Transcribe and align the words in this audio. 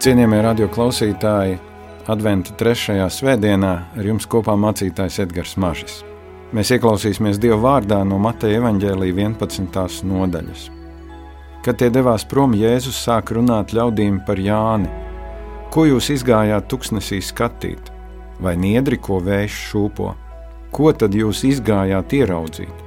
Cienījamie 0.00 0.38
radio 0.40 0.64
klausītāji, 0.72 1.58
Adventa 2.08 2.54
trešajā 2.56 3.04
svētdienā 3.12 3.72
ar 4.00 4.06
jums 4.08 4.24
kopā 4.32 4.54
mācītājs 4.56 5.18
Edgars 5.26 5.52
Mažis. 5.60 5.98
Mēs 6.56 6.70
ieklausīsimies 6.72 7.36
Dieva 7.42 7.58
vārdā 7.60 7.98
no 8.08 8.16
Mateja 8.16 8.62
evaņģēlīja 8.62 9.18
11. 9.18 10.00
nodaļas. 10.08 10.64
Kad 11.66 11.82
tie 11.82 11.90
devās 11.92 12.24
prom, 12.24 12.56
Jēzus 12.56 12.96
sāk 12.96 13.34
runāt 13.36 13.76
ļaudīm 13.76 14.22
par 14.24 14.40
Jāni. 14.40 14.88
Ko 15.68 15.84
jūs 15.84 16.08
izgājāt 16.16 16.72
tuksnesī 16.72 17.20
skatīt, 17.20 17.92
vai 18.40 18.56
niedri, 18.56 18.96
ko 18.96 19.20
vējš 19.20 19.62
šūpo? 19.68 20.16
Ko 20.72 20.96
tad 20.96 21.12
jūs 21.12 21.44
izgājāt 21.44 22.16
ieraudzīt? 22.22 22.86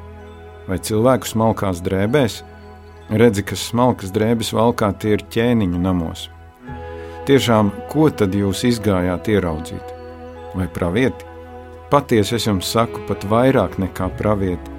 Vai 0.66 0.82
cilvēku 0.82 1.30
smalkās 1.30 1.86
drēbēs? 1.86 2.42
Redzi, 3.14 3.46
ka 3.46 3.54
smalkas 3.54 4.10
drēbes 4.10 4.56
valkā 4.58 4.96
tie 4.98 5.20
ir 5.20 5.30
ķēniņu 5.30 5.90
namos 5.92 6.32
Tiešām, 7.24 7.70
ko 7.88 8.10
tad 8.12 8.34
jūs 8.36 8.66
izgājāt 8.68 9.30
ieraudzīt? 9.32 9.92
Vai 10.60 10.66
pravieti? 10.68 11.24
Patiesi 11.88 12.36
es 12.36 12.48
jums 12.50 12.68
saku, 12.76 13.00
pat 13.08 13.24
vairāk 13.32 13.78
nekā 13.80 14.10
pravieti. 14.20 14.74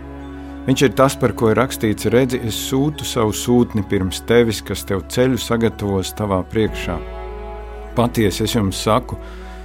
Viņš 0.67 0.83
ir 0.85 0.93
tas, 0.99 1.17
par 1.17 1.33
ko 1.33 1.49
ir 1.49 1.57
rakstīts: 1.57 2.11
redzi, 2.13 2.43
es 2.45 2.59
sūtu 2.67 3.09
savu 3.09 3.33
sūtni 3.33 3.87
pirms 3.89 4.21
tevis, 4.29 4.61
kas 4.61 4.85
tev 4.85 5.07
ceļu 5.09 5.41
sagatavos 5.41 6.13
tavā 6.21 6.43
priekšā. 6.53 6.99
Patiesi 7.97 8.45
es 8.45 8.59
jums 8.59 8.85
saku, 8.91 9.17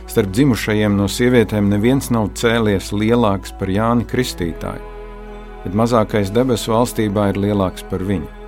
starp 0.08 0.32
dzimušajiem 0.32 0.96
no 0.96 1.12
sievietēm 1.12 1.68
neviens 1.68 2.08
nav 2.16 2.32
cēlies 2.40 2.94
lielāks 2.96 3.60
par 3.60 3.76
Jāni 3.76 4.08
Kristītāju, 4.08 4.96
bet 5.66 5.76
mazākais 5.76 6.32
debesu 6.32 6.78
valstībā 6.78 7.34
ir 7.34 7.44
lielāks 7.50 7.84
par 7.92 8.08
viņu. 8.08 8.39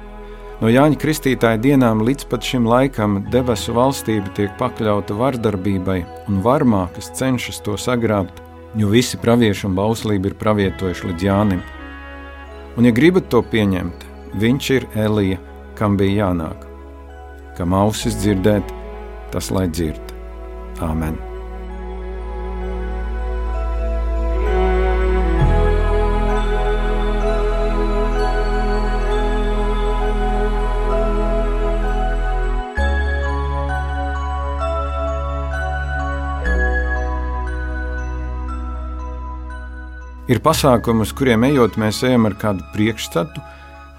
No 0.61 0.69
Jāņa 0.69 0.99
Kristītāja 1.01 1.57
dienām 1.57 2.03
līdz 2.05 2.27
pat 2.29 2.45
šim 2.45 2.67
laikam 2.69 3.15
debesu 3.33 3.73
valstība 3.73 4.29
tiek 4.37 4.51
pakļauta 4.59 5.15
vardarbībai 5.17 6.03
un 6.29 6.43
varmā, 6.45 6.83
kas 6.93 7.09
cenšas 7.17 7.63
to 7.65 7.73
sagrābt, 7.81 8.43
jo 8.77 8.91
visi 8.93 9.17
pravieši 9.17 9.65
un 9.71 9.79
bauslība 9.79 10.29
ir 10.29 10.37
pravietojuši 10.43 11.09
līdz 11.09 11.25
Jānim. 11.25 11.63
Un, 12.77 12.85
ja 12.85 12.93
gribat 12.93 13.31
to 13.33 13.41
pieņemt, 13.41 14.05
viņš 14.37 14.69
ir 14.77 14.87
Elija, 15.07 15.41
kam 15.81 15.97
bija 15.97 16.27
jānāk. 16.27 16.69
Kam 17.57 17.73
ausis 17.81 18.21
dzirdēt, 18.21 18.69
tas 19.33 19.49
lai 19.49 19.65
dzird. 19.65 20.15
Āmen! 20.77 21.30
Ir 40.31 40.39
pasākumi, 40.39 41.03
uz 41.03 41.11
kuriem 41.11 41.43
ejot, 41.43 41.75
mēs 41.81 41.97
ejam 42.07 42.29
ar 42.29 42.37
kādu 42.39 42.63
priekšstatu, 42.71 43.41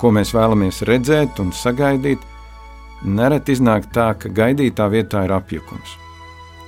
ko 0.01 0.13
mēs 0.17 0.31
vēlamies 0.33 0.81
redzēt 0.89 1.41
un 1.43 1.51
sagaidīt. 1.53 2.23
Nereti 3.05 3.53
iznāk 3.53 3.91
tā, 3.93 4.13
ka 4.17 4.31
gaidītā 4.33 4.87
vietā 4.89 5.27
ir 5.27 5.35
apjukums. 5.37 5.99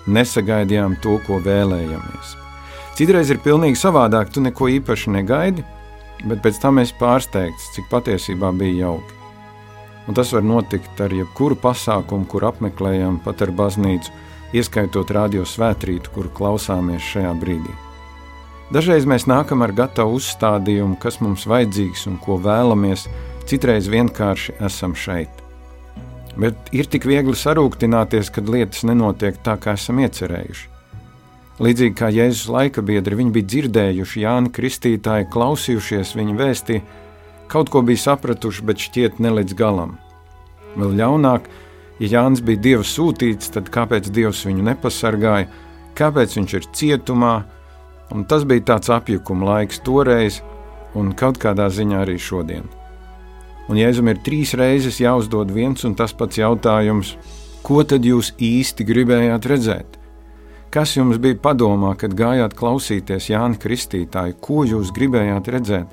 Nesagaidījām 0.04 0.98
to, 1.00 1.16
ko 1.24 1.38
vēlējāmies. 1.40 2.34
Citreiz 2.98 3.32
ir 3.32 3.40
pilnīgi 3.46 3.80
savādāk, 3.80 4.34
tu 4.34 4.42
neko 4.44 4.68
īpaši 4.74 5.14
negaidi, 5.14 5.64
bet 6.28 6.44
pēc 6.44 6.60
tam 6.60 6.82
esi 6.82 6.92
pārsteigts, 7.00 7.70
cik 7.78 7.88
patiesībā 7.94 8.52
bija 8.58 8.90
jauki. 8.90 9.16
Un 10.04 10.18
tas 10.18 10.34
var 10.36 10.44
notikt 10.44 11.00
ar 11.00 11.14
jebkuru 11.14 11.56
pasākumu, 11.62 12.28
kur 12.28 12.50
apmeklējam, 12.50 13.16
pat 13.24 13.40
ar 13.46 13.54
baznīcu, 13.56 14.12
ieskaitot 14.52 15.16
radio 15.16 15.48
svētrītu, 15.48 16.12
kuru 16.12 16.36
klausāmies 16.36 17.14
šajā 17.14 17.32
brīdī. 17.40 17.72
Dažreiz 18.72 19.04
mēs 19.04 19.26
nākam 19.28 19.60
ar 19.60 19.74
gatavu 19.76 20.16
uzstādījumu, 20.16 20.96
kas 21.00 21.20
mums 21.20 21.44
vajadzīgs 21.50 22.06
un 22.08 22.16
ko 22.22 22.38
vēlamies, 22.40 23.04
citreiz 23.44 23.90
vienkārši 23.92 24.56
esam 24.64 24.94
šeit. 24.96 25.42
Bet 26.40 26.72
ir 26.72 26.88
tik 26.90 27.04
viegli 27.06 27.36
sarūktināties, 27.36 28.32
kad 28.32 28.48
lietas 28.48 28.86
nenotiek 28.88 29.36
tā, 29.44 29.58
kā 29.60 29.76
esam 29.76 30.00
iecerējuši. 30.02 30.70
Līdzīgi 31.62 31.94
kā 31.94 32.08
Jēzus 32.10 32.48
laika 32.50 32.82
biedri, 32.82 33.20
viņi 33.20 33.34
bija 33.36 33.50
dzirdējuši 33.52 34.22
Jāni 34.24 34.50
Kristītāju, 34.56 35.28
klausījušies 35.30 36.14
viņa 36.18 36.34
vēstī, 36.40 36.80
kaut 37.52 37.70
ko 37.70 37.84
bija 37.86 38.08
sapratuši, 38.08 38.64
bet 38.66 38.82
šķiet 38.82 39.20
ne 39.22 39.36
līdz 39.36 39.54
galam. 39.60 39.92
Vēl 40.74 40.96
ļaunāk, 40.98 41.46
ja 42.00 42.10
Jānis 42.16 42.42
bija 42.42 42.62
Dieva 42.64 42.86
sūtīts, 42.88 43.52
tad 43.54 43.70
kāpēc 43.70 44.08
Dievs 44.10 44.42
viņu 44.48 44.64
nepasargāja, 44.66 45.46
kāpēc 45.94 46.34
viņš 46.40 46.56
ir 46.58 46.66
cietumā, 46.74 47.34
Un 48.12 48.26
tas 48.28 48.44
bija 48.44 48.74
tāds 48.74 48.90
apjukuma 48.92 49.48
laiks 49.48 49.80
toreiz, 49.84 50.42
un 50.94 51.12
kaut 51.16 51.40
kādā 51.42 51.70
ziņā 51.72 52.02
arī 52.04 52.18
šodien. 52.20 52.68
Un 53.68 53.80
Jēzum 53.80 54.10
ir 54.12 54.20
trīs 54.24 54.52
reizes 54.60 55.00
jāuzdod 55.00 55.52
viens 55.54 55.84
un 55.88 55.94
tas 55.96 56.12
pats 56.12 56.36
jautājums, 56.36 57.14
ko 57.64 57.80
tad 57.88 58.04
jūs 58.04 58.34
īsti 58.36 58.84
gribējāt 58.84 59.48
redzēt? 59.48 59.96
Kas 60.74 60.96
jums 60.96 61.20
bija 61.22 61.38
padomā, 61.40 61.94
kad 61.96 62.16
gājāt 62.18 62.56
klausīties 62.58 63.30
Jānis 63.30 63.62
Kristītāju, 63.62 64.36
ko 64.42 64.64
jūs 64.68 64.92
gribējāt 64.92 65.48
redzēt? 65.54 65.88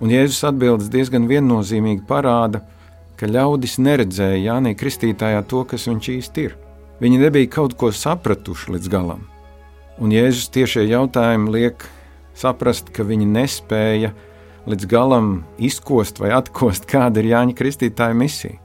Un 0.00 0.10
Jēzus 0.14 0.46
atbildes 0.48 0.90
diezgan 0.90 1.28
viennozīmīgi 1.30 2.06
parāda, 2.08 2.62
ka 3.18 3.30
ļaudis 3.30 3.78
neredzēja 3.82 4.44
Jānis 4.46 4.78
Kristītājā 4.80 5.42
to, 5.50 5.64
kas 5.68 5.86
viņš 5.90 6.12
īsti 6.18 6.46
ir. 6.48 6.54
Viņi 7.02 7.24
nebija 7.26 7.50
kaut 7.60 7.76
ko 7.78 7.92
sapratuši 7.94 8.74
līdz 8.74 8.90
galam. 8.90 9.26
Un 9.98 10.12
Jēzus 10.14 10.52
tiešie 10.54 10.84
jautājumi 10.86 11.50
liek 11.50 11.82
saprast, 12.38 12.92
ka 12.94 13.02
viņi 13.02 13.26
nespēja 13.26 14.12
līdz 14.68 14.86
galam 14.86 15.30
izkost 15.58 16.20
vai 16.22 16.30
atkost, 16.36 16.86
kāda 16.86 17.18
ir 17.18 17.32
Jāņa 17.32 17.56
Kristītāja 17.58 18.14
misija. 18.14 18.60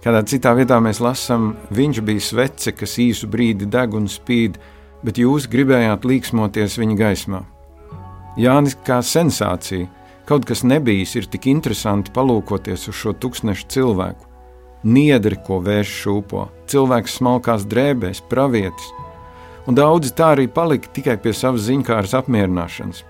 Kādā 0.00 0.22
citā 0.30 0.54
vietā 0.56 0.78
mēs 0.80 1.02
lasām, 1.04 1.50
viņš 1.74 2.00
bija 2.06 2.22
svece, 2.22 2.72
kas 2.72 2.96
īsu 3.02 3.28
brīdi 3.28 3.66
deg 3.68 3.96
un 3.98 4.06
spīd, 4.08 4.56
bet 5.04 5.18
jūs 5.20 5.48
gribējāt 5.50 6.06
līksmoties 6.06 6.78
viņa 6.80 6.96
gaismā. 6.96 7.42
Jānis 8.38 8.76
kā 8.86 9.02
sensācija, 9.02 9.88
kaut 10.28 10.46
kas 10.48 10.62
nebijis, 10.62 11.16
ir 11.18 11.26
tik 11.28 11.50
interesanti 11.50 12.14
palūkoties 12.14 12.86
uz 12.88 12.96
šo 12.96 13.12
tūkstnešu 13.18 13.68
cilvēku. 13.74 14.24
Niedri, 14.86 15.36
ko 15.44 15.58
vērš 15.66 15.92
šūpo, 16.04 16.46
cilvēks 16.70 17.18
smalkās 17.18 17.66
drēbēs, 17.66 18.22
pravietis, 18.30 18.92
un 19.68 19.76
daudzi 19.76 20.14
tā 20.16 20.32
arī 20.34 20.48
palika 20.48 20.88
tikai 20.96 21.18
pie 21.20 21.34
savas 21.36 21.66
ziņkāras 21.68 22.16
apmierināšanas. 22.22 23.04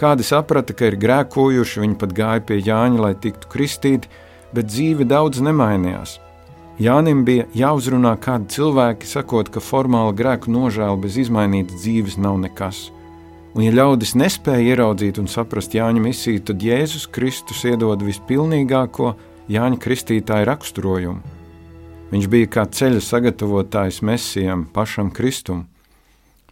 Kādi 0.00 0.26
saprata, 0.26 0.74
ka 0.76 0.90
ir 0.90 0.98
grēkojuši, 1.00 1.80
viņi 1.84 1.96
pat 2.00 2.12
gāja 2.16 2.42
pie 2.44 2.58
Jāņa, 2.60 3.00
lai 3.00 3.14
tiktu 3.16 3.48
kristīti, 3.52 4.10
bet 4.52 4.68
dzīve 4.68 5.06
daudz 5.08 5.40
nemainījās. 5.44 6.18
Jānim 6.82 7.22
bija 7.24 7.44
jāuzrunā 7.54 8.16
kādi 8.20 8.48
cilvēki, 8.56 9.06
sakot, 9.06 9.50
ka 9.52 9.60
formāla 9.62 10.14
grēku 10.16 10.50
nožēla 10.50 10.96
bez 11.00 11.18
izmainītas 11.20 11.82
dzīves 11.84 12.16
nav 12.18 12.40
nekas. 12.42 12.88
Un, 13.52 13.66
ja 13.66 13.72
ļaudis 13.76 14.14
nespēja 14.16 14.72
ieraudzīt 14.72 15.20
un 15.20 15.28
saprast 15.28 15.76
Jāņa 15.76 16.00
misiju, 16.00 16.40
tad 16.48 16.64
Jēzus 16.64 17.04
Kristus 17.12 17.60
iedod 17.68 18.00
vispilnīgāko 18.04 19.12
Jāņa 19.52 19.80
Kristītāja 19.84 20.48
raksturojumu. 20.48 21.20
Viņš 22.12 22.28
bija 22.32 22.48
kā 22.56 22.64
ceļa 22.68 23.04
sagatavotājs 23.04 24.00
mesijam, 24.04 24.64
pašam 24.72 25.12
Kristum. 25.12 25.66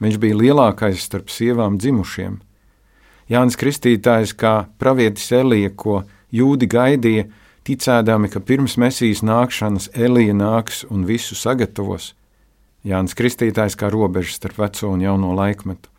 Viņš 0.01 0.17
bija 0.21 0.39
lielākais 0.39 1.03
starp 1.05 1.29
sievām 1.33 1.77
dzimušiem. 1.81 2.39
Jānis 3.31 3.59
Kristītājs, 3.61 4.33
kā 4.35 4.67
pravietis 4.81 5.29
Elija, 5.37 5.71
ko 5.71 6.03
jūdi 6.35 6.67
gaidīja, 6.71 7.27
ticēdami, 7.69 8.31
ka 8.33 8.41
pirms 8.41 8.79
mesijas 8.81 9.21
nākšanas 9.23 9.91
Elija 9.95 10.35
nāks 10.35 10.83
un 10.91 11.05
visu 11.07 11.37
sagatavos. 11.39 12.15
Jānis 12.83 13.15
Kristītājs 13.15 13.77
kā 13.77 13.93
robeža 13.93 14.35
starp 14.39 14.59
veco 14.59 14.89
un 14.91 15.05
jauno 15.05 15.35
laikmetu. 15.37 15.93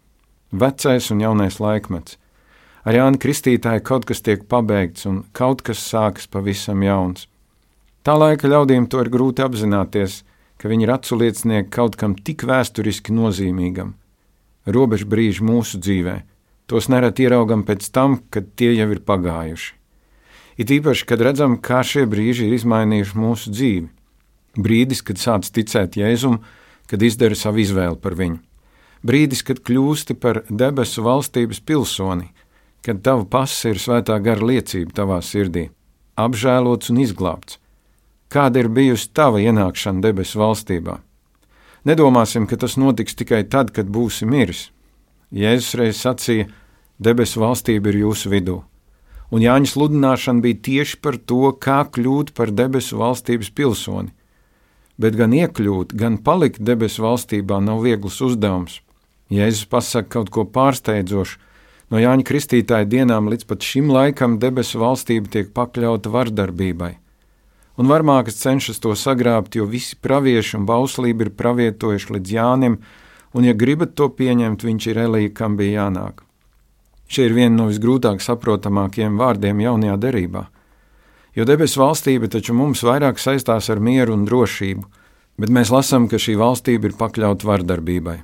Vecais 0.51 1.11
un 1.13 1.21
jaunais 1.21 1.61
laikmets. 1.61 2.17
Ar 2.81 2.97
Jānu 2.97 3.19
Kristītāju 3.21 3.83
kaut 3.85 4.07
kas 4.09 4.23
tiek 4.25 4.47
pabeigts 4.49 5.05
un 5.05 5.21
kaut 5.37 5.61
kas 5.61 5.83
sākas 5.85 6.25
pavisam 6.27 6.81
jauns. 6.81 7.27
Tā 8.01 8.15
laika 8.17 8.49
ļaudīm 8.49 8.87
to 8.89 9.03
ir 9.03 9.11
grūti 9.13 9.45
apzināties, 9.45 10.23
ka 10.61 10.69
viņi 10.69 10.85
ir 10.85 10.93
aculiecinieki 10.93 11.73
kaut 11.73 11.97
kam 11.97 12.13
tik 12.13 12.45
vēsturiski 12.45 13.15
nozīmīgam. 13.17 13.95
Robežu 14.69 15.07
brīži 15.09 15.41
mūsu 15.41 15.79
dzīvē, 15.81 16.19
tos 16.69 16.85
nerad 16.93 17.17
ieraugam 17.17 17.65
pēc 17.65 17.87
tam, 17.89 18.19
kad 18.29 18.53
tie 18.53 18.75
jau 18.75 18.91
ir 18.93 19.01
pagājuši. 19.01 19.73
It 20.61 20.69
īpaši, 20.69 21.07
kad 21.09 21.23
redzam, 21.25 21.57
kā 21.57 21.81
šie 21.81 22.05
brīži 22.05 22.45
ir 22.45 22.53
izmainījuši 22.59 23.17
mūsu 23.17 23.53
dzīvi. 23.55 23.87
Brīdis, 24.61 25.01
kad 25.01 25.17
sāc 25.17 25.47
ticēt 25.49 25.97
Jēzum, 25.97 26.41
kad 26.91 27.01
izdara 27.01 27.37
savu 27.39 27.63
izvēli 27.63 27.97
par 28.03 28.17
viņu. 28.19 28.37
Brīdis, 29.07 29.41
kad 29.47 29.63
kļūsti 29.65 30.13
par 30.21 30.43
debesu 30.49 31.01
valstības 31.07 31.63
pilsoni, 31.65 32.27
kad 32.85 33.01
tava 33.01 33.25
pasa 33.25 33.71
ir 33.71 33.81
svētā 33.81 34.19
gara 34.21 34.45
liecība 34.45 34.93
tavā 35.01 35.17
sirdī, 35.25 35.69
apžēlots 36.19 36.91
un 36.93 37.01
izglābts, 37.01 37.57
Kāda 38.31 38.61
ir 38.61 38.69
bijusi 38.71 39.09
tava 39.11 39.41
ienākšana 39.43 39.99
debesu 40.05 40.39
valstībā? 40.39 41.01
Nedomāsim, 41.83 42.45
ka 42.47 42.55
tas 42.55 42.77
notiks 42.79 43.17
tikai 43.19 43.41
tad, 43.43 43.73
kad 43.75 43.89
būsi 43.91 44.23
miris. 44.23 44.69
Jēzus 45.35 45.75
reiz 45.75 45.99
sacīja, 45.99 46.45
debesu 46.95 47.41
valstība 47.43 47.91
ir 47.91 48.05
jūsu 48.05 48.31
vidū. 48.31 48.61
Un 49.35 49.43
Jāņa 49.43 49.73
sludināšana 49.73 50.43
bija 50.45 50.61
tieši 50.67 51.01
par 51.03 51.19
to, 51.19 51.51
kā 51.59 51.81
kļūt 51.91 52.31
par 52.37 52.55
debesu 52.55 53.01
valstības 53.03 53.51
pilsoni. 53.51 54.15
Bet 54.95 55.19
gan 55.19 55.35
iekļūt, 55.35 55.91
gan 55.91 56.15
palikt 56.23 56.63
debesu 56.63 57.03
valstībā 57.03 57.59
nav 57.59 57.83
viegls 57.83 58.21
uzdevums. 58.23 58.79
Jēzus 59.31 59.67
pasaka 59.67 60.07
kaut 60.19 60.31
ko 60.31 60.47
pārsteidzošu. 60.47 61.39
No 61.91 61.99
Jāņa 61.99 62.23
Kristītāja 62.31 62.87
dienām 62.87 63.27
līdz 63.27 63.47
pat 63.51 63.67
šim 63.67 63.91
laikam 63.91 64.39
debesu 64.39 64.79
valstība 64.79 65.27
tiek 65.27 65.51
pakļauta 65.51 66.11
vardarbībai 66.15 67.00
un 67.77 67.91
varmākas 67.91 68.39
cenšas 68.41 68.81
to 68.83 68.95
sagrābt, 68.97 69.55
jo 69.55 69.67
visi 69.69 69.95
pravieši 70.01 70.57
un 70.59 70.65
bauslība 70.69 71.27
ir 71.27 71.35
pravietojuši 71.37 72.17
līdz 72.17 72.33
Jānim, 72.35 72.79
un, 73.33 73.47
ja 73.47 73.53
gribat 73.53 73.95
to 73.95 74.09
pieņemt, 74.11 74.65
viņš 74.67 74.87
ir 74.91 75.03
Elija, 75.05 75.33
kam 75.35 75.57
bija 75.59 75.85
jānāk. 75.85 76.23
Šie 77.11 77.27
ir 77.27 77.35
vieni 77.35 77.57
no 77.57 77.67
visgrūtāk 77.67 78.23
saprotamākajiem 78.23 79.17
vārdiem 79.19 79.59
jaunajā 79.65 79.97
derībā. 79.99 80.45
Jo 81.35 81.45
debesu 81.47 81.79
valstība 81.79 82.27
taču 82.31 82.55
mums 82.55 82.83
vairāk 82.83 83.19
saistās 83.19 83.69
ar 83.71 83.79
mieru 83.83 84.15
un 84.15 84.25
drošību, 84.27 84.83
bet 85.39 85.51
mēs 85.51 85.71
lasām, 85.71 86.07
ka 86.11 86.19
šī 86.19 86.35
valstība 86.39 86.89
ir 86.89 86.97
pakļauta 86.99 87.47
vardarbībai. 87.47 88.17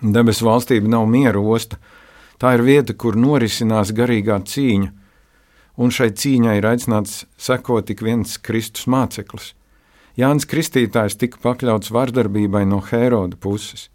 Debesu 0.00 0.46
valstība 0.46 0.88
nav 0.88 1.08
miera 1.10 1.40
osta, 1.40 1.80
tā 2.38 2.54
ir 2.56 2.64
vieta, 2.64 2.94
kur 2.94 3.16
norisinās 3.18 3.92
garīgā 3.96 4.38
cīņa, 4.46 4.92
un 5.78 5.94
šai 5.94 6.10
cīņai 6.10 6.56
ir 6.58 6.66
aicināts 6.66 7.22
sekot 7.38 7.86
tik 7.88 8.02
viens 8.02 8.34
Kristus 8.42 8.88
māceklis. 8.90 9.52
Jānis 10.18 10.48
Kristītājs 10.50 11.14
tika 11.20 11.38
pakļauts 11.44 11.92
vardarbībai 11.94 12.64
no 12.66 12.80
Hēroda 12.82 13.38
puses. 13.38 13.86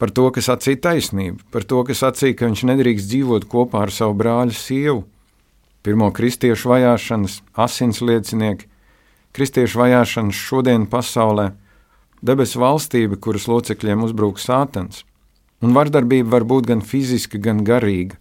Par 0.00 0.12
to, 0.16 0.26
kas 0.32 0.48
sacīja 0.48 0.80
taisnību, 0.84 1.46
par 1.52 1.64
to, 1.68 1.80
kas 1.88 2.02
sacīja, 2.04 2.36
ka 2.36 2.48
viņš 2.48 2.64
nedrīkst 2.68 3.08
dzīvot 3.08 3.48
kopā 3.48 3.86
ar 3.86 3.92
savu 3.92 4.16
brāļu 4.20 4.56
sievu. 4.56 5.02
Pirmo 5.84 6.10
kristiešu 6.12 6.68
vajāšanas, 6.68 7.40
asins 7.56 8.00
liecinieki, 8.04 8.68
kristiešu 9.36 9.80
vajāšanas 9.80 10.36
šodien 10.36 10.84
pasaulē, 10.92 11.50
debesu 12.20 12.60
valstība, 12.60 13.16
kuras 13.16 13.48
locekļiem 13.48 14.04
uzbrūk 14.04 14.40
sātans. 14.40 15.06
Un 15.64 15.72
vardarbība 15.76 16.36
var 16.36 16.48
būt 16.48 16.68
gan 16.68 16.84
fiziska, 16.84 17.40
gan 17.40 17.64
garīga 17.64 18.20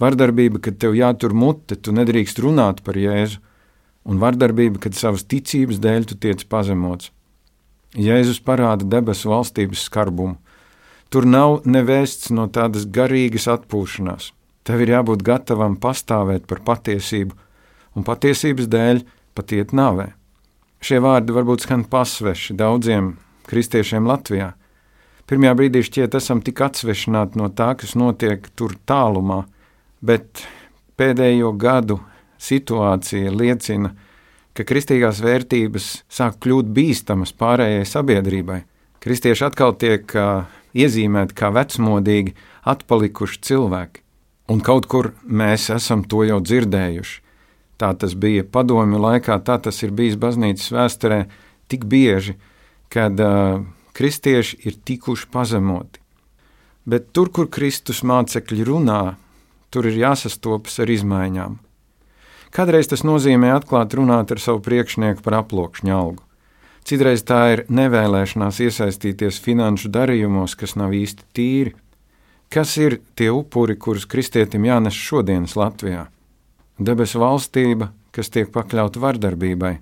Vardarbība, 0.00 0.60
kad 0.62 0.78
tev 0.80 0.96
jātur 0.96 1.34
mute, 1.36 1.76
tu 1.76 1.92
nedrīkst 1.92 2.40
runāt 2.42 2.80
par 2.86 2.96
Jēzu, 2.96 3.40
un 4.08 4.20
vardarbība, 4.22 4.80
kad 4.82 4.96
savas 4.98 5.26
ticības 5.28 5.80
dēļ 5.82 6.08
tu 6.10 6.18
tiec 6.18 6.44
pazemots. 6.50 7.10
Jēzus 7.92 8.40
parāda 8.40 8.86
debesu 8.88 9.28
valstības 9.28 9.84
skarbumu. 9.86 10.38
Tur 11.12 11.26
nav 11.28 11.60
nevēsts 11.68 12.30
no 12.32 12.46
tādas 12.48 12.86
garīgas 12.88 13.44
atpūšanās. 13.52 14.30
Tev 14.64 14.80
ir 14.80 14.94
jābūt 14.94 15.24
gatavam 15.26 15.76
pastāvēt 15.76 16.46
par 16.48 16.62
patiesību, 16.64 17.36
un 17.98 18.06
patiesības 18.06 18.70
dēļ 18.72 19.02
pat 19.36 19.52
iet 19.52 19.74
nāvē. 19.76 20.12
Šie 20.82 21.02
vārdi 21.04 21.34
varbūt 21.36 21.66
skan 21.66 21.84
pasveši 21.86 22.56
daudziem 22.58 23.12
kristiešiem 23.46 24.08
Latvijā. 24.08 24.52
Pirmajā 25.28 25.52
brīdī 25.58 25.82
šķiet, 25.86 26.16
esam 26.18 26.40
tik 26.42 26.62
atsvešināti 26.64 27.38
no 27.38 27.50
tā, 27.52 27.72
kas 27.78 27.92
notiek 27.98 28.48
tur 28.56 28.74
tālumā, 28.88 29.42
bet 30.02 30.44
pēdējo 30.98 31.52
gadu 31.58 32.00
situācija 32.42 33.32
liecina, 33.32 33.92
ka 34.52 34.66
kristīgās 34.68 35.22
vērtības 35.24 35.88
sāk 36.12 36.40
kļūt 36.42 36.70
bīstamas 36.76 37.32
pārējai 37.38 37.86
sabiedrībai. 37.88 38.60
Kristieši 39.02 39.46
atkal 39.48 39.74
tiek 39.78 40.12
uh, 40.18 40.44
iezīmēti 40.74 41.36
kā 41.38 41.50
vecmodīgi, 41.54 42.34
atpalikuši 42.68 43.40
cilvēki, 43.48 44.02
un 44.52 44.62
kaut 44.62 44.86
kur 44.90 45.12
mēs 45.26 45.70
esam 45.74 46.04
to 46.06 46.22
jau 46.28 46.38
dzirdējuši. 46.42 47.18
Tā 47.80 47.90
tas 47.98 48.12
bija 48.14 48.44
padomju 48.46 49.00
laikā, 49.02 49.40
tā 49.42 49.56
tas 49.58 49.80
ir 49.82 49.94
bijis 49.96 50.18
baznīcas 50.20 50.70
vēsturē 50.70 51.24
tik 51.72 51.88
bieži, 51.90 52.36
kad 52.92 53.18
uh, 53.18 53.64
kristieši 53.96 54.60
ir 54.68 54.78
tikuši 54.86 55.28
pazemoti. 55.32 55.98
Bet 56.86 57.10
tur, 57.14 57.30
kur 57.30 57.48
Kristus 57.50 58.02
mācekļi 58.06 58.64
runā, 58.66 59.02
tur 59.72 59.88
ir 59.88 59.96
jāsastopas 60.04 60.78
ar 60.84 60.92
izmaiņām. 60.92 61.56
Kādreiz 62.52 62.90
tas 62.90 63.00
nozīmē 63.08 63.54
atklāt 63.56 63.94
runāt 63.96 64.34
ar 64.34 64.40
savu 64.42 64.60
priekšnieku 64.66 65.24
par 65.24 65.38
aploksņa 65.40 65.94
algu. 65.96 66.20
Citreiz 66.84 67.22
tā 67.24 67.40
ir 67.54 67.62
nevēlēšanās 67.72 68.58
iesaistīties 68.66 69.38
finanšu 69.40 69.88
darījumos, 69.94 70.56
kas 70.58 70.74
nav 70.76 70.92
īsti 70.98 71.28
tīri. 71.32 71.72
Kas 72.52 72.74
ir 72.76 72.98
tie 73.16 73.30
upuri, 73.32 73.78
kurus 73.80 74.04
kristietim 74.04 74.66
jānes 74.68 74.98
šodienas 74.98 75.56
Latvijā? 75.56 76.08
Debesu 76.76 77.22
valstība, 77.22 77.92
kas 78.12 78.28
tiek 78.34 78.52
pakļauta 78.52 79.00
vardarbībai. 79.00 79.76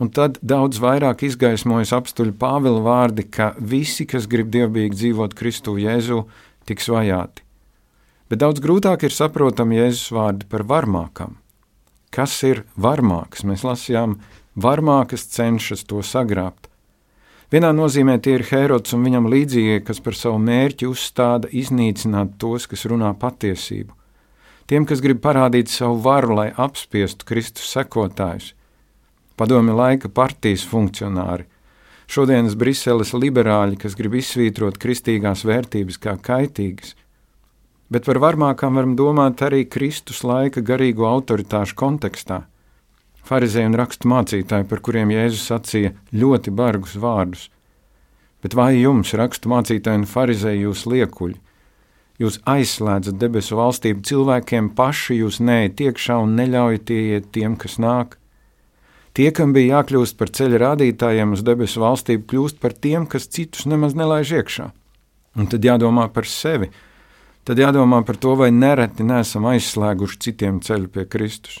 Un 0.00 0.10
tad 0.12 0.36
daudz 0.44 0.80
vairāk 0.82 1.24
izgaismojas 1.24 1.94
apstuļu 1.96 2.34
Pāvila 2.40 2.82
vārdi, 2.84 3.24
ka 3.24 3.54
visi, 3.56 4.04
kas 4.08 4.28
grib 4.28 4.52
dievbijīgi 4.52 4.98
dzīvot 4.98 5.36
Kristu 5.38 5.78
Jēzu, 5.80 6.26
tiks 6.68 6.92
vajāti 6.92 7.46
bet 8.30 8.38
daudz 8.38 8.62
grūtāk 8.62 9.04
ir 9.08 9.14
saprotami 9.14 9.80
Jēzus 9.80 10.12
vārdi 10.14 10.46
par 10.50 10.62
varmākam. 10.70 11.34
Kas 12.14 12.36
ir 12.46 12.64
varmāks? 12.78 13.42
Mēs 13.46 13.64
lasījām, 13.66 14.16
varmākas 14.58 15.26
cenšas 15.34 15.82
to 15.90 16.02
sagrābt. 16.06 16.68
Vienā 17.50 17.72
nozīmē 17.74 18.20
tie 18.22 18.36
ir 18.38 18.46
Herods 18.46 18.94
un 18.94 19.02
viņam 19.06 19.26
līdzīgie, 19.30 19.80
kas 19.82 19.98
par 20.02 20.14
savu 20.14 20.38
mērķi 20.42 20.86
uzstāda 20.86 21.50
iznīcināt 21.50 22.36
tos, 22.38 22.68
kas 22.70 22.86
runā 22.86 23.10
patiesību. 23.18 23.90
Tiem, 24.70 24.86
kas 24.86 25.02
grib 25.02 25.18
parādīt 25.22 25.70
savu 25.70 25.98
varu, 26.04 26.36
lai 26.38 26.48
apspiestu 26.54 27.26
Kristus 27.26 27.66
sekotājus. 27.74 28.52
Padomi 29.34 29.74
laika 29.74 30.06
partijas 30.06 30.62
funkcionāri, 30.70 31.48
šodienas 32.06 32.54
Briseles 32.54 33.10
liberāļi, 33.16 33.80
kas 33.82 33.98
grib 33.98 34.14
izsvītrot 34.20 34.78
kristīgās 34.78 35.42
vērtības 35.50 35.98
kā 35.98 36.14
kaitīgas– 36.22 36.94
bet 37.90 38.06
par 38.06 38.20
varmākām 38.22 38.78
varam 38.78 38.94
domāt 38.98 39.42
arī 39.42 39.64
Kristus 39.66 40.22
laika 40.24 40.62
garīgo 40.62 41.08
autoritāšu 41.10 41.76
kontekstā. 41.78 42.44
Pharizēji 43.26 43.70
un 43.70 43.78
rakstu 43.78 44.08
mācītāji, 44.10 44.66
par 44.70 44.80
kuriem 44.82 45.12
Jēzus 45.12 45.48
sacīja 45.50 45.92
ļoti 46.14 46.54
bargus 46.54 46.96
vārdus. 46.98 47.48
Bet 48.40 48.56
vai 48.56 48.72
jums, 48.78 49.12
rakstu 49.18 49.50
mācītāji 49.52 50.02
un 50.02 50.08
farizēji, 50.08 50.64
jūs 50.64 50.86
liekuļi? 50.88 51.36
Jūs 52.20 52.38
aizslēdzat 52.48 53.16
debesu 53.20 53.56
valstību 53.56 54.02
cilvēkiem 54.04 54.72
paši, 54.76 55.20
jūs 55.22 55.38
neejat 55.44 55.80
iekšā 55.86 56.18
un 56.20 56.34
neļaujat 56.36 56.92
ieiet 56.92 57.30
tiem, 57.32 57.56
kas 57.60 57.78
nāk. 57.80 58.18
Tie, 59.16 59.30
kam 59.34 59.54
bija 59.56 59.80
jākļūst 59.80 60.16
par 60.20 60.30
ceļa 60.36 60.60
rādītājiem 60.62 61.32
uz 61.34 61.42
debesu 61.44 61.80
valstību, 61.82 62.26
kļūst 62.30 62.60
par 62.62 62.76
tiem, 62.76 63.08
kas 63.10 63.26
citus 63.32 63.66
nemaz 63.68 63.96
nelaiž 63.98 64.34
iekšā. 64.40 64.68
Un 65.40 65.48
tad 65.50 65.64
jādomā 65.64 66.06
par 66.12 66.28
sevi, 66.28 66.68
tad 67.44 67.58
jādomā 67.58 68.02
par 68.06 68.18
to, 68.20 68.36
vai 68.38 68.50
nereti 68.54 69.06
neesam 69.06 69.48
aizslēguši 69.50 70.22
citiem 70.26 70.60
ceļu 70.64 70.90
pie 70.94 71.06
Kristus. 71.10 71.60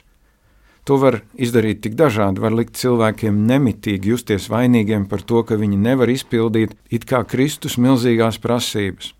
To 0.88 0.96
var 0.98 1.20
izdarīt 1.36 1.82
tik 1.84 1.94
dažādi, 1.98 2.40
var 2.40 2.54
likt 2.56 2.78
cilvēkiem 2.80 3.44
nemitīgi 3.46 4.14
justies 4.14 4.48
vainīgiem 4.50 5.04
par 5.10 5.22
to, 5.22 5.42
ka 5.44 5.58
viņi 5.60 5.76
nevar 5.78 6.10
izpildīt 6.10 6.72
it 6.90 7.04
kā 7.06 7.20
Kristus 7.28 7.76
milzīgās 7.78 8.40
prasības. 8.40 9.12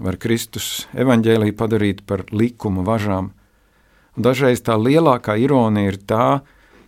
Var 0.00 0.16
Kristus 0.16 0.86
evaņģēlī 0.96 1.52
padarīt 1.58 2.06
par 2.08 2.24
likuma 2.32 2.86
važām. 2.86 3.32
Un 4.16 4.24
dažreiz 4.24 4.62
tā 4.64 4.78
lielākā 4.80 5.36
ironija 5.36 5.92
ir 5.92 5.98
tā, 6.08 6.28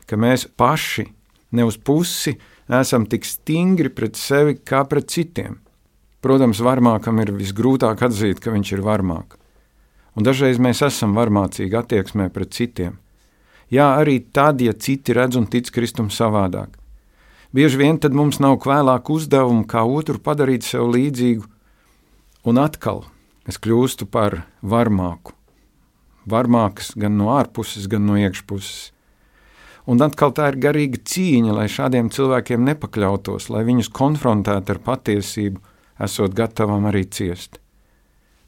ka 0.06 0.16
mēs 0.16 0.46
paši 0.56 1.10
ne 1.52 1.66
uz 1.68 1.76
pusi 1.76 2.38
esam 2.72 3.04
tik 3.06 3.26
stingri 3.28 3.92
pret 3.92 4.16
sevi 4.16 4.56
kā 4.56 4.84
pret 4.88 5.10
citiem. 5.12 5.58
Protams, 6.22 6.60
varmākam 6.62 7.18
ir 7.18 7.32
visgrūtāk 7.34 8.04
atzīt, 8.06 8.38
ka 8.38 8.52
viņš 8.54 8.76
ir 8.76 8.84
varmāk. 8.86 9.34
Un 10.14 10.26
dažreiz 10.26 10.60
mēs 10.62 10.84
esam 10.86 11.16
varmācīgi 11.18 11.74
attieksmē 11.78 12.28
pret 12.30 12.52
citiem. 12.54 12.98
Jā, 13.72 13.96
arī 13.98 14.20
tad, 14.36 14.60
ja 14.60 14.74
citi 14.76 15.16
redz 15.16 15.38
un 15.40 15.48
tic 15.50 15.70
Kristum 15.72 16.12
savādāk. 16.12 16.76
Bieži 17.52 17.80
vien 17.80 17.98
tad 17.98 18.14
mums 18.16 18.38
nav 18.40 18.60
vēlāk 18.62 19.10
uzdevumu, 19.12 19.64
kā 19.68 19.82
otru 19.82 20.20
padarīt 20.20 20.64
sev 20.64 20.92
līdzīgu, 20.92 21.48
un 22.48 22.60
atkal 22.60 23.02
es 23.48 23.58
kļūstu 23.58 24.06
par 24.12 24.44
varmāku. 24.62 25.34
Varmāks 26.28 26.92
gan 26.94 27.18
no 27.18 27.32
ārpuses, 27.34 27.88
gan 27.90 28.06
no 28.06 28.14
iekšpuses. 28.20 28.92
Un 29.90 29.98
atkal 30.04 30.30
tā 30.36 30.52
ir 30.52 30.60
garīga 30.62 31.00
cīņa, 31.02 31.56
lai 31.56 31.66
šādiem 31.66 32.12
cilvēkiem 32.14 32.62
nepakļautos, 32.68 33.48
lai 33.50 33.64
viņus 33.66 33.90
konfrontētu 33.90 34.76
ar 34.76 34.80
patiesību, 34.86 35.58
esot 36.00 36.34
gatavam 36.34 36.86
arī 36.88 37.04
ciest. 37.10 37.58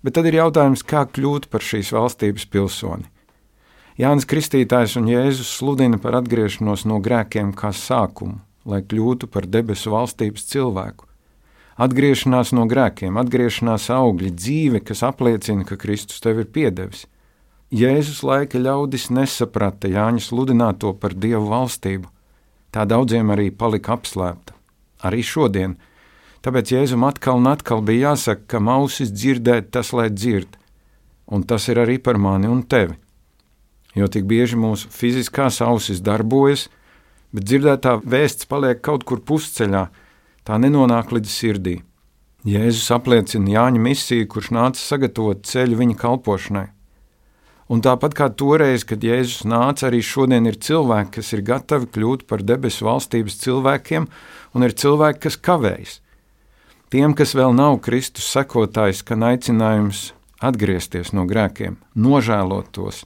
Bet 0.04 0.16
tad 0.16 0.28
ir 0.28 0.38
jautājums, 0.40 0.84
kā 0.84 1.06
kļūt 1.08 1.48
par 1.48 1.64
šīs 1.64 1.92
valstības 1.96 2.44
pilsoni. 2.52 3.08
Jānis 3.96 4.26
Kristītājs 4.26 4.96
un 4.98 5.08
Jēzus 5.08 5.52
sludina 5.58 6.00
par 6.02 6.18
atgriešanos 6.18 6.84
no 6.84 6.98
grēkiem 7.00 7.52
kā 7.54 7.70
sākumu, 7.70 8.40
lai 8.66 8.82
kļūtu 8.82 9.28
par 9.30 9.46
debesu 9.46 9.94
valstības 9.94 10.44
cilvēku. 10.50 11.06
atgriešanās 11.76 12.52
no 12.54 12.68
grēkiem, 12.70 13.16
atgriešanās 13.18 13.88
augļi, 13.90 14.30
dzīve, 14.30 14.80
kas 14.86 15.02
apliecina, 15.02 15.64
ka 15.66 15.76
Kristus 15.76 16.20
tev 16.22 16.38
ir 16.38 16.46
piedevis. 16.46 17.06
Jēzus 17.74 18.22
laika 18.22 18.60
ļaudis 18.62 19.08
nesaprata 19.10 19.88
Jāņa 19.90 20.22
sludināto 20.22 20.92
par 20.94 21.14
Dievu 21.14 21.48
valstību. 21.50 22.06
Tā 22.70 22.84
daudziem 22.86 23.30
arī 23.34 23.50
palika 23.50 23.96
apslēpta. 23.96 24.54
Arī 25.02 25.22
šodien. 25.26 25.74
Tāpēc 26.44 26.74
Jēzum 26.74 27.06
atkal 27.08 27.38
un 27.40 27.48
atkal 27.48 27.80
bija 27.80 28.10
jāsaka, 28.10 28.44
ka 28.52 28.60
mausis 28.60 29.08
dzirdēt 29.14 29.70
tas, 29.72 29.94
lai 29.96 30.10
dzird, 30.12 30.58
un 31.32 31.40
tas 31.48 31.70
ir 31.72 31.80
arī 31.80 31.96
par 31.96 32.20
mani 32.20 32.50
un 32.52 32.60
tevi. 32.68 32.98
Jo 33.96 34.10
tik 34.12 34.26
bieži 34.28 34.58
mūsu 34.60 34.90
fiziskās 34.92 35.62
ausis 35.64 36.02
darbojas, 36.04 36.66
bet 37.32 37.48
dzirdētā 37.48 37.96
vēsts 38.04 38.50
paliek 38.50 38.82
kaut 38.84 39.06
kur 39.08 39.24
pusceļā, 39.24 39.86
tā 40.44 40.60
nenonāk 40.60 41.14
līdz 41.16 41.32
sirdī. 41.32 41.78
Jēzus 42.44 42.92
apliecina 42.92 43.54
Jāņa 43.54 43.80
misiju, 43.80 44.28
kurš 44.28 44.52
nāca 44.52 44.76
sagatavot 44.82 45.46
ceļu 45.48 45.80
viņa 45.80 45.96
kalpošanai. 45.96 46.66
Un 47.72 47.80
tāpat 47.80 48.12
kā 48.12 48.28
toreiz, 48.28 48.84
kad 48.84 49.00
Jēzus 49.00 49.46
nāca, 49.48 49.88
arī 49.88 50.02
šodien 50.04 50.44
ir 50.44 50.60
cilvēki, 50.60 51.14
kas 51.16 51.32
ir 51.32 51.46
gatavi 51.48 51.88
kļūt 51.94 52.28
par 52.28 52.44
debesu 52.44 52.84
valstības 52.84 53.40
cilvēkiem, 53.40 54.10
un 54.52 54.66
ir 54.66 54.76
cilvēki, 54.76 55.24
kas 55.24 55.40
kavējas. 55.40 56.02
Tiem, 56.94 57.10
kas 57.18 57.32
vēl 57.34 57.50
nav 57.58 57.80
Kristus 57.82 58.28
sekotājs, 58.30 59.00
kan 59.02 59.24
aicinājums 59.26 60.12
atgriezties 60.38 61.08
no 61.10 61.24
grēkiem, 61.26 61.74
nožēlot 61.98 62.68
tos, 62.76 63.00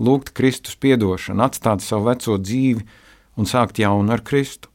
lūgt 0.00 0.30
Kristus 0.32 0.78
piedošanu, 0.80 1.44
atstāt 1.44 1.84
savu 1.84 2.06
veco 2.08 2.38
dzīvi 2.40 2.86
un 3.36 3.50
sākt 3.50 3.82
jaunu 3.82 4.16
ar 4.16 4.24
Kristu. 4.24 4.72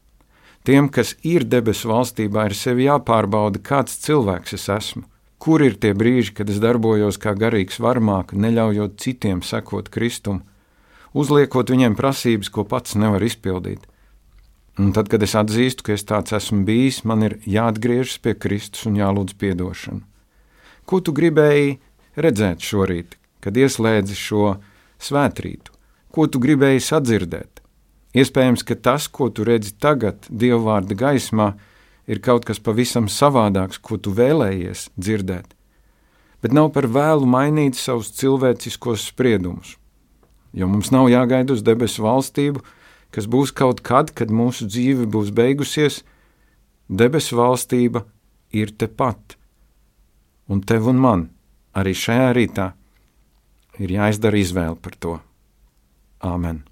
Tiem, 0.70 0.92
kas 0.94 1.16
ir 1.26 1.48
debesu 1.50 1.90
valstībā, 1.90 2.46
ir 2.46 2.58
sevi 2.60 2.86
jāpārbauda, 2.86 3.58
kāds 3.58 3.98
cilvēks 4.06 4.54
es 4.60 4.70
esmu. 4.78 5.08
Kur 5.42 5.66
ir 5.66 5.82
tie 5.82 5.96
brīži, 5.98 6.38
kad 6.38 6.54
es 6.54 6.62
darbojos 6.62 7.18
kā 7.18 7.34
garīgs 7.34 7.82
varmāk, 7.82 8.38
neļaujot 8.38 9.02
citiem 9.02 9.42
sekot 9.42 9.90
Kristum, 9.90 10.44
uzliekot 11.18 11.74
viņiem 11.74 11.98
prasības, 11.98 12.54
ko 12.54 12.70
pats 12.70 12.94
nevar 12.94 13.26
izpildīt? 13.26 13.89
Un 14.80 14.94
tad, 14.96 15.10
kad 15.12 15.20
es 15.26 15.34
atzīstu, 15.36 15.84
ka 15.84 15.92
es 15.98 16.06
tāds 16.08 16.32
esmu 16.38 16.64
bijis, 16.64 17.02
man 17.04 17.26
ir 17.28 17.36
jāatgriežas 17.44 18.22
pie 18.24 18.32
Kristus 18.40 18.86
un 18.88 18.96
jālūdz 18.96 19.36
atdošanu. 19.36 20.06
Ko 20.88 21.02
tu 21.04 21.12
gribēji 21.12 21.80
redzēt 22.16 22.64
šorīt, 22.64 23.18
kad 23.44 23.60
ieslēdzi 23.60 24.16
šo 24.16 24.54
svētrītu? 25.04 25.76
Ko 26.16 26.28
tu 26.32 26.40
gribēji 26.40 26.86
sadzirdēt? 26.86 27.60
Iespējams, 28.16 28.64
ka 28.64 28.80
tas, 28.80 29.10
ko 29.12 29.28
tu 29.30 29.44
redzi 29.44 29.76
tagad, 29.76 30.24
Dieva 30.32 30.62
vārda 30.64 30.96
gaismā, 30.96 31.52
ir 32.08 32.24
kaut 32.24 32.48
kas 32.48 32.64
pavisam 32.64 33.12
savādāks, 33.12 33.78
ko 33.84 34.00
tu 34.00 34.16
vēlējies 34.16 34.88
dzirdēt. 34.96 35.52
Bet 36.40 36.56
nav 36.56 36.72
par 36.72 36.88
vēlu 36.88 37.28
mainīt 37.28 37.76
savus 37.76 38.14
cilvēciskos 38.16 39.12
spriedumus, 39.12 39.76
jo 40.56 40.72
mums 40.72 40.90
nav 40.96 41.12
jāgaida 41.12 41.52
uz 41.54 41.62
debesu 41.68 42.08
valstību, 42.08 42.64
kas 43.16 43.28
būs 43.30 43.54
kaut 43.56 43.82
kad, 43.86 44.14
kad 44.16 44.32
mūsu 44.32 44.68
dzīve 44.70 45.08
būs 45.10 45.34
beigusies. 45.36 46.04
Debesu 46.90 47.38
valstība 47.38 48.06
ir 48.56 48.74
tepat, 48.74 49.38
un 50.50 50.62
tev 50.66 50.90
un 50.90 51.02
man 51.02 51.28
arī 51.78 51.94
šajā 51.94 52.32
rītā 52.34 52.72
ir 53.80 53.94
jāizdara 54.00 54.42
izvēle 54.42 54.80
par 54.82 54.98
to. 54.98 55.20
Āmen! 56.26 56.69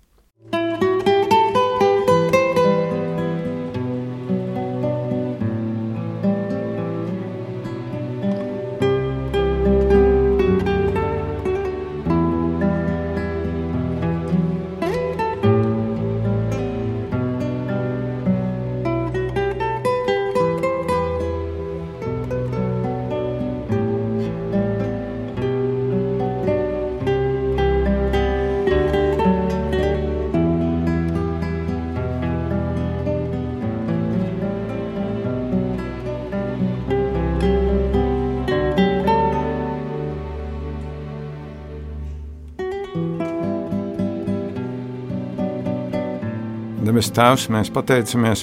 Debes 46.97 47.11
Tēvs, 47.13 47.43
mēs 47.53 47.69
pateicamies 47.69 48.41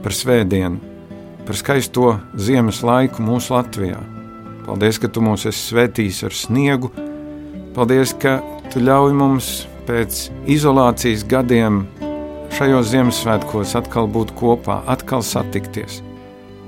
par 0.00 0.14
svētdienu, 0.16 0.78
par 1.44 1.56
skaisto 1.58 2.14
ziemas 2.40 2.78
laiku 2.80 3.20
mūsu 3.20 3.52
Latvijā. 3.52 3.98
Paldies, 4.64 4.96
ka 4.96 5.10
Tu 5.12 5.20
mūs 5.20 5.44
esi 5.50 5.66
svētījis 5.66 6.22
ar 6.24 6.32
sniegu. 6.32 6.88
Paldies, 7.76 8.14
ka 8.16 8.38
Tu 8.72 8.80
ļauj 8.80 9.12
mums 9.18 9.50
pēc 9.84 10.30
izolācijas 10.48 11.26
gadiem 11.28 11.82
šajos 12.56 12.88
Ziemassvētkos 12.94 13.76
atkal 13.82 14.08
būt 14.16 14.32
kopā, 14.40 14.78
atkal 14.88 15.20
satikties. 15.20 16.00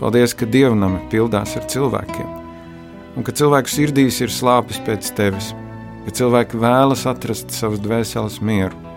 Paldies, 0.03 0.37
ka 0.37 0.45
dievnami 0.45 1.01
pildās 1.09 1.57
ar 1.57 1.65
cilvēkiem, 1.65 2.29
un 3.17 3.25
ka 3.25 3.33
cilvēku 3.41 3.73
sirdīs 3.73 4.21
ir 4.21 4.37
slāpes 4.37 4.85
pēc 4.85 5.15
tevis, 5.17 5.55
ka 6.05 6.13
cilvēki 6.21 6.61
vēlas 6.61 7.09
atrast 7.09 7.57
savas 7.57 7.81
dvēseles 7.89 8.43
mieru 8.45 8.91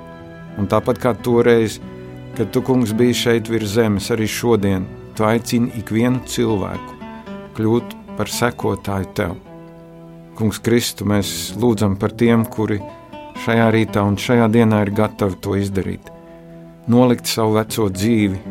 Un 0.57 0.69
tāpat 0.69 0.99
kā 1.01 1.13
toreiz, 1.25 1.79
kad 2.37 2.51
tu, 2.51 2.61
kungs, 2.65 2.93
biji 2.97 3.13
šeit 3.13 3.49
virs 3.51 3.75
zemes, 3.75 4.09
arī 4.13 4.25
šodien 4.29 4.87
tu 5.17 5.25
aicini 5.27 5.69
ikvienu 5.77 6.23
cilvēku 6.25 6.97
kļūt 7.57 7.93
par 8.17 8.29
sekotāju 8.29 9.09
tev. 9.17 9.35
Kungs, 10.37 10.57
Kristu, 10.65 11.05
mēs 11.05 11.53
lūdzam 11.61 11.97
par 12.01 12.15
tiem, 12.17 12.45
kuri 12.49 12.79
šajā 13.45 13.69
rītā 13.75 14.01
un 14.07 14.17
šajā 14.17 14.49
dienā 14.53 14.81
ir 14.85 14.93
gatavi 14.97 15.37
to 15.45 15.57
izdarīt. 15.61 16.09
Nolikt 16.89 17.29
savu 17.29 17.59
veco 17.59 17.87
dzīvi 17.93 18.41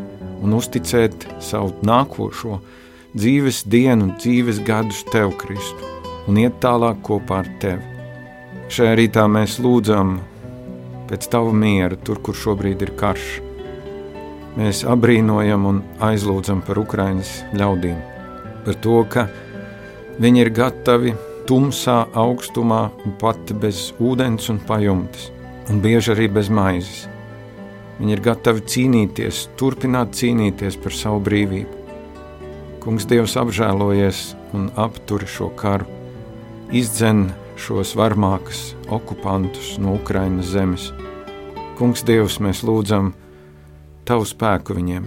un 0.42 0.54
uzticēt 0.58 1.26
savu 1.42 1.74
nākošo 1.86 2.60
dzīves 3.18 3.64
dienu 3.68 4.12
dzīves 4.16 4.62
gadus 4.66 5.02
tev, 5.10 5.34
Kristu, 5.42 5.90
un 6.30 6.38
iet 6.40 6.62
tālāk 6.62 7.02
kopā 7.06 7.42
ar 7.42 7.50
tevi. 7.62 7.82
Šajā 8.72 8.94
rītā 9.02 9.26
mēs 9.28 9.58
lūdzam 9.60 10.20
pēc 11.10 11.26
tava 11.34 11.52
miera, 11.52 11.98
tur, 11.98 12.22
kur 12.24 12.38
šobrīd 12.38 12.86
ir 12.86 12.94
karš. 12.96 13.51
Mēs 14.52 14.82
abrīnojam 14.85 15.62
un 15.64 15.78
aizlūdzam 16.04 16.59
par 16.66 16.76
Ukraiņas 16.82 17.30
ļaudīm, 17.56 18.00
par 18.66 18.76
to, 18.85 18.99
ka 19.09 19.23
viņi 20.21 20.42
ir 20.44 20.50
gatavi 20.52 21.14
tumsā, 21.49 22.02
augstumā 22.12 22.82
pat 23.21 23.54
bez 23.62 23.94
ūdens 23.97 24.50
un 24.52 24.59
pajumtes, 24.68 25.30
un 25.73 25.80
bieži 25.80 26.12
arī 26.12 26.28
bez 26.37 26.50
maizes. 26.52 27.06
Viņi 27.97 28.12
ir 28.12 28.23
gatavi 28.25 28.66
cīnīties, 28.75 29.47
turpināt 29.56 30.12
cīnīties 30.21 30.76
par 30.85 30.97
savu 31.00 31.25
brīvību. 31.25 31.80
Kungs 32.85 33.09
Dievs 33.09 33.38
apžēlojies 33.40 34.23
un 34.59 34.68
aptur 34.76 35.25
šo 35.25 35.49
karu, 35.56 35.88
izdzen 36.76 37.30
šos 37.56 37.94
varmākas 37.97 38.73
okupantus 38.92 39.78
no 39.80 39.97
Ukrainas 39.97 40.52
zemes. 40.52 40.90
Kungs, 41.78 42.04
Dievs, 42.04 42.37
mēs 42.42 42.61
lūdzam 42.66 43.14
Tavu 44.02 44.25
spēku 44.26 44.75
viņiem, 44.75 45.04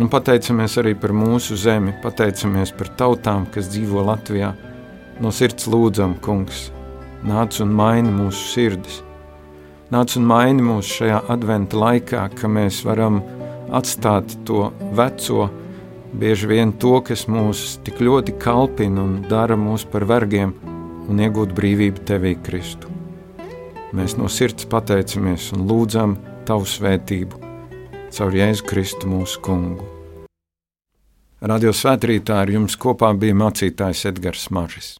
un 0.00 0.08
pateicamies 0.08 0.78
arī 0.80 0.94
par 0.96 1.12
mūsu 1.12 1.58
zemi, 1.60 1.92
pateicamies 2.00 2.70
par 2.72 2.88
tautām, 2.96 3.42
kas 3.52 3.66
dzīvo 3.68 4.00
Latvijā. 4.06 4.54
No 5.20 5.28
sirds 5.28 5.66
lūdzam, 5.68 6.14
Kungs, 6.24 6.70
nāc 7.20 7.58
un 7.60 7.74
maini 7.76 8.08
mūsu 8.14 8.46
sirdis. 8.54 9.02
Nāc 9.92 10.14
un 10.16 10.24
maini 10.30 10.64
mūs 10.64 10.88
šajā 10.88 11.18
adventa 11.34 11.76
laikā, 11.82 12.22
ka 12.32 12.48
mēs 12.48 12.78
varam 12.88 13.18
atstāt 13.76 14.32
to 14.48 14.70
veco, 14.96 15.50
bieži 16.16 16.48
vien 16.48 16.72
to, 16.72 16.94
kas 17.04 17.26
mūs 17.28 17.76
tik 17.84 18.00
ļoti 18.00 18.38
kalpina 18.40 19.04
un 19.04 19.20
dara 19.28 19.60
mūs 19.60 19.84
par 19.84 20.08
vergiem, 20.08 20.56
un 21.12 21.20
iegūt 21.20 21.52
brīvību 21.60 22.08
tevī, 22.08 22.38
Kristu. 22.40 22.88
Mēs 23.92 24.16
no 24.16 24.32
sirds 24.32 24.64
pateicamies 24.64 25.52
un 25.58 25.68
lūdzam 25.68 26.16
Tavu 26.48 26.64
svētību 26.66 27.49
caur 28.14 28.34
Jēzu 28.34 28.66
Kristu 28.66 29.10
mūsu 29.10 29.40
kungu. 29.44 29.86
Radio 31.40 31.72
svētkrītā 31.72 32.42
ar 32.42 32.50
jums 32.52 32.76
kopā 32.76 33.14
bija 33.16 33.36
mācītājs 33.42 34.04
Edgars 34.10 34.50
Mažis. 34.52 34.96